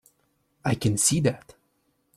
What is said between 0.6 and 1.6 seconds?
I can see that.